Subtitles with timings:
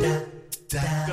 [0.00, 0.22] da,
[0.70, 1.03] da.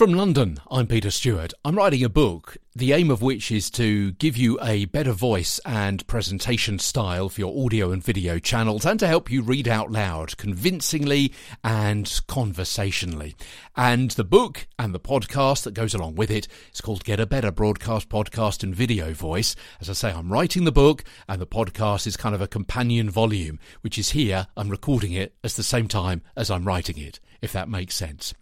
[0.00, 1.52] From London, I'm Peter Stewart.
[1.62, 5.60] I'm writing a book, the aim of which is to give you a better voice
[5.66, 9.92] and presentation style for your audio and video channels and to help you read out
[9.92, 13.36] loud convincingly and conversationally.
[13.76, 17.26] And the book and the podcast that goes along with it is called Get a
[17.26, 19.54] Better Broadcast Podcast and Video Voice.
[19.82, 23.10] As I say, I'm writing the book and the podcast is kind of a companion
[23.10, 24.46] volume, which is here.
[24.56, 28.34] I'm recording it at the same time as I'm writing it, if that makes sense.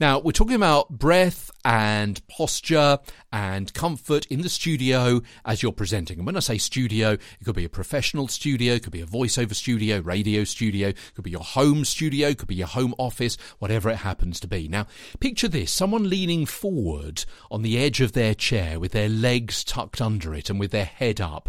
[0.00, 2.98] Now, we're talking about breath and posture
[3.32, 6.18] and comfort in the studio as you're presenting.
[6.18, 9.06] And when I say studio, it could be a professional studio, it could be a
[9.06, 12.94] voiceover studio, radio studio, it could be your home studio, it could be your home
[12.98, 14.66] office, whatever it happens to be.
[14.66, 14.86] Now,
[15.20, 20.00] picture this someone leaning forward on the edge of their chair with their legs tucked
[20.00, 21.48] under it and with their head up.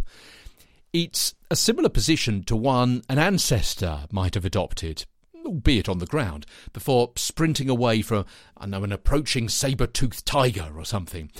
[0.93, 5.05] It's a similar position to one an ancestor might have adopted
[5.45, 8.25] albeit on the ground, before sprinting away from,
[8.57, 11.31] I know, an approaching saber toothed tiger or something.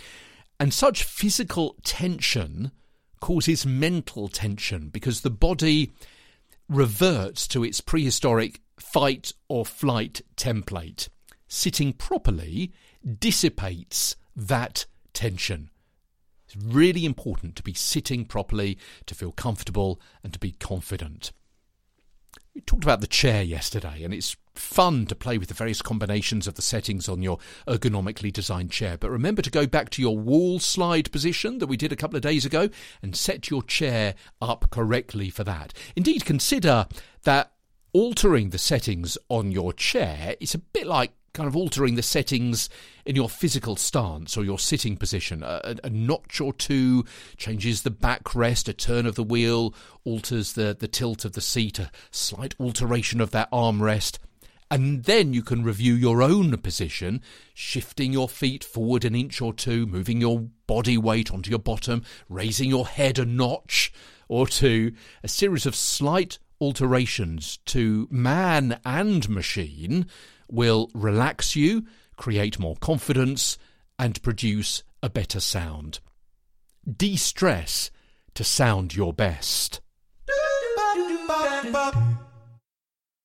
[0.59, 2.71] And such physical tension
[3.19, 5.91] causes mental tension because the body
[6.69, 11.09] reverts to its prehistoric fight or flight template.
[11.47, 12.73] Sitting properly
[13.19, 15.69] dissipates that tension.
[16.45, 21.31] It's really important to be sitting properly, to feel comfortable, and to be confident.
[22.55, 26.47] We talked about the chair yesterday, and it's fun to play with the various combinations
[26.47, 28.97] of the settings on your ergonomically designed chair.
[28.97, 32.15] But remember to go back to your wall slide position that we did a couple
[32.15, 32.69] of days ago
[33.01, 35.73] and set your chair up correctly for that.
[35.97, 36.87] Indeed, consider
[37.23, 37.51] that
[37.91, 42.69] altering the settings on your chair is a bit like kind of altering the settings
[43.05, 45.43] in your physical stance or your sitting position.
[45.43, 47.05] A, a, notch or two
[47.37, 51.77] changes the backrest, a turn of the wheel alters the, the tilt of the seat,
[51.77, 54.17] a slight alteration of that armrest.
[54.71, 57.21] And then you can review your own position,
[57.53, 62.03] shifting your feet forward an inch or two, moving your body weight onto your bottom,
[62.29, 63.93] raising your head a notch
[64.27, 70.07] or two, a series of slight alterations to man and machine
[70.49, 71.85] will relax you,
[72.17, 73.59] create more confidence,
[73.99, 75.99] and produce a better sound.
[76.85, 77.91] De stress
[78.33, 79.79] to sound your best.